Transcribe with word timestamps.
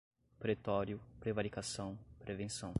pretório, 0.39 0.99
prevaricação, 1.19 1.95
prevenção 2.19 2.69